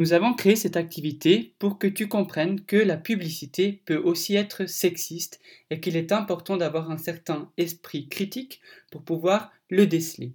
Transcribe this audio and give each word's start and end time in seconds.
Nous 0.00 0.14
avons 0.14 0.32
créé 0.32 0.56
cette 0.56 0.78
activité 0.78 1.52
pour 1.58 1.78
que 1.78 1.86
tu 1.86 2.08
comprennes 2.08 2.64
que 2.64 2.76
la 2.76 2.96
publicité 2.96 3.82
peut 3.84 3.98
aussi 3.98 4.34
être 4.34 4.64
sexiste 4.64 5.40
et 5.68 5.78
qu'il 5.78 5.94
est 5.94 6.10
important 6.10 6.56
d'avoir 6.56 6.90
un 6.90 6.96
certain 6.96 7.52
esprit 7.58 8.08
critique 8.08 8.62
pour 8.90 9.02
pouvoir 9.02 9.52
le 9.68 9.86
déceler. 9.86 10.32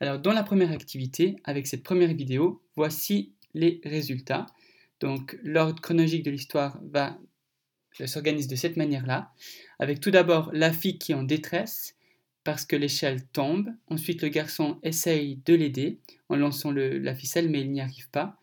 Alors 0.00 0.18
dans 0.18 0.32
la 0.32 0.42
première 0.42 0.72
activité, 0.72 1.36
avec 1.44 1.68
cette 1.68 1.84
première 1.84 2.12
vidéo, 2.12 2.64
voici 2.74 3.32
les 3.54 3.80
résultats. 3.84 4.46
Donc 4.98 5.38
l'ordre 5.44 5.80
chronologique 5.80 6.24
de 6.24 6.32
l'histoire 6.32 6.80
va 6.90 7.16
s'organise 8.06 8.48
de 8.48 8.56
cette 8.56 8.76
manière-là, 8.76 9.30
avec 9.78 10.00
tout 10.00 10.10
d'abord 10.10 10.50
la 10.52 10.72
fille 10.72 10.98
qui 10.98 11.12
est 11.12 11.14
en 11.14 11.22
détresse 11.22 11.94
parce 12.42 12.66
que 12.66 12.74
l'échelle 12.74 13.24
tombe. 13.28 13.68
Ensuite, 13.86 14.22
le 14.22 14.30
garçon 14.30 14.80
essaye 14.82 15.36
de 15.46 15.54
l'aider 15.54 16.00
en 16.28 16.34
lançant 16.34 16.72
la 16.72 17.14
ficelle, 17.14 17.50
mais 17.50 17.60
il 17.60 17.70
n'y 17.70 17.80
arrive 17.80 18.10
pas. 18.10 18.36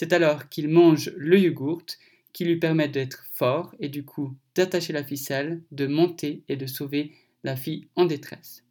C'est 0.00 0.14
alors 0.14 0.48
qu'il 0.48 0.70
mange 0.70 1.12
le 1.18 1.38
yogourt 1.38 1.84
qui 2.32 2.46
lui 2.46 2.56
permet 2.56 2.88
d'être 2.88 3.26
fort 3.34 3.74
et 3.80 3.90
du 3.90 4.02
coup 4.02 4.34
d'attacher 4.54 4.94
la 4.94 5.04
ficelle, 5.04 5.60
de 5.72 5.86
monter 5.86 6.42
et 6.48 6.56
de 6.56 6.64
sauver 6.64 7.12
la 7.44 7.54
fille 7.54 7.86
en 7.96 8.06
détresse. 8.06 8.64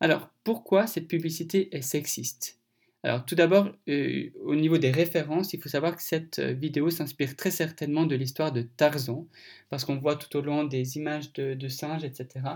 Alors, 0.00 0.30
pourquoi 0.42 0.86
cette 0.86 1.08
publicité 1.08 1.76
est 1.76 1.82
sexiste? 1.82 2.58
Alors, 3.02 3.26
tout 3.26 3.34
d'abord, 3.34 3.68
euh, 3.90 4.30
au 4.42 4.54
niveau 4.54 4.78
des 4.78 4.90
références, 4.90 5.52
il 5.52 5.60
faut 5.60 5.68
savoir 5.68 5.94
que 5.94 6.02
cette 6.02 6.38
euh, 6.38 6.54
vidéo 6.54 6.88
s'inspire 6.88 7.36
très 7.36 7.50
certainement 7.50 8.06
de 8.06 8.16
l'histoire 8.16 8.50
de 8.50 8.62
Tarzan, 8.62 9.26
parce 9.68 9.84
qu'on 9.84 9.98
voit 9.98 10.16
tout 10.16 10.34
au 10.38 10.40
long 10.40 10.64
des 10.64 10.96
images 10.96 11.34
de, 11.34 11.68
singes, 11.68 12.02
etc. 12.02 12.46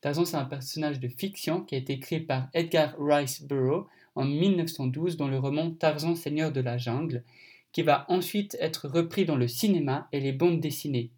Tarzan, 0.00 0.24
c'est 0.24 0.36
un 0.36 0.44
personnage 0.44 0.98
de 0.98 1.06
fiction 1.06 1.60
qui 1.60 1.76
a 1.76 1.78
été 1.78 2.00
créé 2.00 2.18
par 2.18 2.48
Edgar 2.52 2.96
Rice 2.98 3.42
Burroughs 3.44 3.86
en 4.14 4.24
1912 4.24 5.16
dans 5.16 5.28
le 5.28 5.38
roman 5.38 5.70
Tarzan 5.70 6.14
Seigneur 6.14 6.52
de 6.52 6.60
la 6.60 6.78
Jungle, 6.78 7.24
qui 7.72 7.82
va 7.82 8.04
ensuite 8.08 8.56
être 8.60 8.88
repris 8.88 9.24
dans 9.24 9.36
le 9.36 9.48
cinéma 9.48 10.08
et 10.12 10.20
les 10.20 10.32
bandes 10.32 10.60
dessinées. 10.60 11.10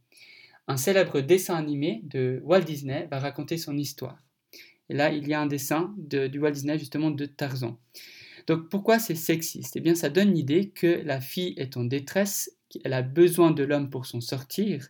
Un 0.67 0.77
célèbre 0.77 1.21
dessin 1.21 1.57
animé 1.57 2.01
de 2.05 2.41
Walt 2.45 2.63
Disney 2.63 3.07
va 3.11 3.19
raconter 3.19 3.59
son 3.59 3.77
histoire. 3.77 4.19
Et 4.89 4.95
là, 4.95 5.13
il 5.13 5.27
y 5.29 5.35
a 5.35 5.41
un 5.41 5.47
dessin 5.47 5.95
de, 5.99 6.27
du 6.27 6.39
Walt 6.39 6.53
Disney 6.53 6.79
justement 6.79 7.11
de 7.11 7.27
Tarzan. 7.27 7.79
Donc 8.47 8.69
pourquoi 8.69 8.99
c'est 8.99 9.15
sexiste? 9.15 9.77
Eh 9.77 9.81
bien, 9.81 9.95
ça 9.95 10.11
donne 10.11 10.33
l'idée 10.33 10.69
que 10.69 11.03
la 11.05 11.21
fille 11.21 11.55
est 11.57 11.77
en 11.77 11.85
détresse, 11.85 12.51
qu'elle 12.69 12.93
a 12.93 13.03
besoin 13.03 13.51
de 13.51 13.65
l'homme 13.65 13.91
pour 13.91 14.07
s'en 14.07 14.21
sortir, 14.21 14.89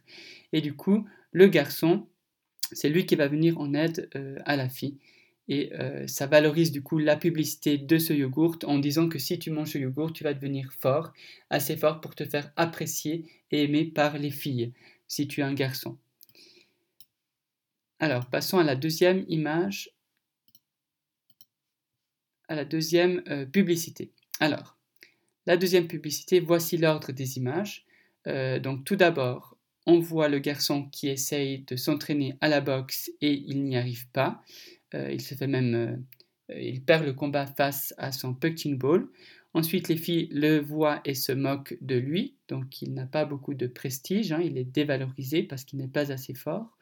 et 0.53 0.61
du 0.61 0.75
coup, 0.75 1.07
le 1.33 1.49
garçon, 1.49 2.07
c'est 2.73 2.89
lui 2.89 3.07
qui 3.07 3.17
va 3.17 3.29
venir 3.29 3.59
en 3.59 3.75
aide 3.75 4.09
euh, 4.17 4.39
à 4.45 4.57
la 4.57 4.69
fille. 4.69 4.99
Et 5.49 5.73
euh, 5.75 6.07
ça 6.07 6.27
valorise 6.27 6.73
du 6.73 6.83
coup 6.83 6.99
la 6.99 7.17
publicité 7.17 7.77
de 7.77 7.99
ce 7.99 8.13
yogourt 8.13 8.59
en 8.65 8.79
disant 8.79 9.09
que 9.09 9.19
si 9.19 9.39
tu 9.39 9.51
manges 9.51 9.73
ce 9.73 9.79
yogourt, 9.79 10.13
tu 10.13 10.25
vas 10.25 10.33
devenir 10.33 10.73
fort, 10.73 11.13
assez 11.51 11.77
fort 11.77 12.01
pour 12.01 12.15
te 12.15 12.25
faire 12.25 12.51
apprécier 12.57 13.27
et 13.51 13.65
aimer 13.65 13.85
par 13.85 14.17
les 14.17 14.31
filles, 14.31 14.73
si 15.07 15.29
tu 15.29 15.41
es 15.41 15.45
un 15.45 15.55
garçon. 15.55 15.99
Alors, 17.99 18.27
passons 18.27 18.59
à 18.59 18.65
la 18.65 18.75
deuxième 18.75 19.25
image, 19.29 19.91
à 22.49 22.55
la 22.55 22.65
deuxième 22.65 23.23
euh, 23.29 23.47
publicité. 23.47 24.13
Alors, 24.41 24.77
la 25.47 25.57
deuxième 25.57 25.87
publicité, 25.87 26.41
voici 26.41 26.77
l'ordre 26.77 27.13
des 27.13 27.37
images. 27.37 27.85
Euh, 28.27 28.59
donc, 28.59 28.85
tout 28.85 28.97
d'abord, 28.97 29.57
on 29.87 30.01
voit 30.01 30.29
le 30.29 30.39
garçon 30.39 30.89
qui 30.91 31.09
essaye 31.09 31.61
de 31.61 31.77
s'entraîner 31.77 32.37
à 32.41 32.49
la 32.49 32.61
boxe 32.61 33.11
et 33.21 33.33
il 33.33 33.65
n'y 33.65 33.77
arrive 33.77 34.09
pas. 34.09 34.43
Euh, 34.95 35.11
il 35.13 35.21
se 35.21 35.35
fait 35.35 35.47
même, 35.47 36.05
il 36.49 36.83
perd 36.83 37.05
le 37.05 37.13
combat 37.13 37.47
face 37.47 37.93
à 37.99 38.13
son 38.13 38.35
punching 38.35 38.79
ball. 38.79 39.07
Ensuite, 39.53 39.89
les 39.89 39.97
filles 39.97 40.29
le 40.33 40.59
voient 40.59 41.01
et 41.05 41.15
se 41.15 41.31
moquent 41.31 41.77
de 41.81 41.95
lui, 41.95 42.35
donc 42.49 42.83
il 42.83 42.93
n'a 42.93 43.07
pas 43.07 43.25
beaucoup 43.25 43.55
de 43.55 43.69
prestige, 43.69 44.33
hein. 44.33 44.41
il 44.43 44.59
est 44.59 44.65
dévalorisé 44.65 45.45
parce 45.45 45.65
qu'il 45.65 45.79
n'est 45.79 45.89
pas 45.89 46.11
assez 46.11 46.35
fort. 46.35 46.77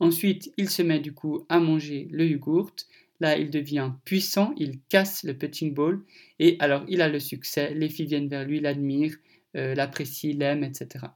Ensuite, 0.00 0.52
il 0.56 0.70
se 0.70 0.82
met 0.82 1.00
du 1.00 1.12
coup 1.12 1.44
à 1.48 1.58
manger 1.58 2.08
le 2.10 2.26
yogourt. 2.26 2.74
Là, 3.20 3.38
il 3.38 3.50
devient 3.50 3.92
puissant, 4.04 4.54
il 4.58 4.80
casse 4.88 5.24
le 5.24 5.36
punching 5.36 5.72
ball 5.72 6.00
et 6.38 6.56
alors 6.58 6.84
il 6.88 7.00
a 7.00 7.08
le 7.08 7.20
succès. 7.20 7.72
Les 7.74 7.88
filles 7.88 8.06
viennent 8.06 8.28
vers 8.28 8.46
lui, 8.46 8.60
l'admirent, 8.60 9.16
euh, 9.56 9.74
l'apprécient, 9.74 10.36
l'aiment, 10.36 10.64
etc. 10.64 11.06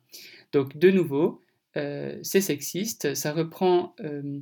Donc, 0.53 0.79
de 0.79 0.91
nouveau, 0.91 1.43
euh, 1.77 2.19
c'est 2.23 2.41
sexiste. 2.41 3.15
Ça 3.15 3.33
reprend, 3.33 3.95
euh, 4.01 4.41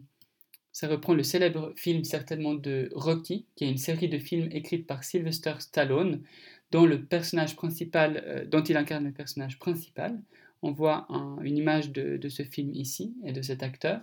ça 0.79 0.87
reprend 0.87 1.13
le 1.13 1.25
célèbre 1.25 1.73
film 1.75 2.05
certainement 2.05 2.55
de 2.55 2.89
Rocky, 2.95 3.47
qui 3.57 3.65
est 3.65 3.69
une 3.69 3.79
série 3.79 4.09
de 4.09 4.21
films 4.21 4.49
écrite 4.53 4.87
par 4.87 5.03
Sylvester 5.03 5.55
Stallone, 5.59 6.23
dont 6.71 6.87
le 6.87 7.03
personnage 7.05 7.57
principal, 7.57 8.47
dont 8.49 8.63
il 8.63 8.77
incarne 8.77 9.07
le 9.07 9.11
personnage 9.11 9.59
principal. 9.59 10.23
On 10.63 10.71
voit 10.71 11.09
une 11.43 11.57
image 11.57 11.91
de, 11.91 12.29
ce 12.29 12.45
film 12.45 12.73
ici 12.77 13.13
et 13.25 13.33
de 13.33 13.43
cet 13.43 13.65
acteur. 13.65 14.03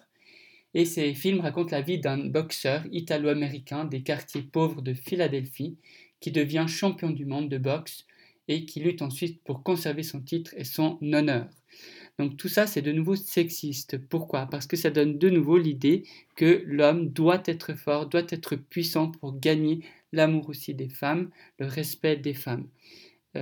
Et 0.73 0.83
ces 0.83 1.13
films 1.13 1.39
racontent 1.39 1.73
la 1.73 1.81
vie 1.81 2.01
d'un 2.01 2.17
boxeur 2.17 2.83
italo-américain 2.91 3.85
des 3.85 4.03
quartiers 4.03 4.41
pauvres 4.41 4.81
de 4.81 4.93
Philadelphie 4.93 5.77
qui 6.19 6.33
devient 6.33 6.65
champion 6.67 7.09
du 7.09 7.23
monde 7.23 7.47
de 7.47 7.57
boxe 7.57 8.05
et 8.49 8.65
qui 8.65 8.81
lutte 8.81 9.01
ensuite 9.01 9.41
pour 9.45 9.63
conserver 9.63 10.03
son 10.03 10.19
titre 10.19 10.53
et 10.57 10.65
son 10.65 10.99
honneur. 11.01 11.47
Donc 12.19 12.37
tout 12.37 12.47
ça, 12.49 12.65
c'est 12.67 12.81
de 12.81 12.91
nouveau 12.91 13.15
sexiste. 13.15 13.97
Pourquoi? 14.07 14.45
Parce 14.47 14.67
que 14.67 14.77
ça 14.77 14.89
donne 14.89 15.17
de 15.17 15.29
nouveau 15.29 15.57
l'idée 15.57 16.03
que 16.35 16.63
l'homme 16.65 17.09
doit 17.09 17.41
être 17.45 17.73
fort, 17.73 18.07
doit 18.07 18.25
être 18.29 18.55
puissant 18.55 19.11
pour 19.11 19.39
gagner 19.39 19.83
l'amour 20.11 20.49
aussi 20.49 20.73
des 20.73 20.89
femmes, 20.89 21.29
le 21.59 21.67
respect 21.67 22.15
des 22.17 22.33
femmes. 22.33 22.67